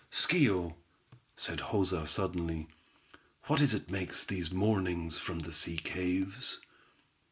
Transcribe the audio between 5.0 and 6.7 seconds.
from the sea caves?"